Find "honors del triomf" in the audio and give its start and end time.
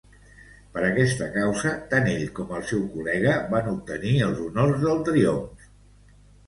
4.49-5.75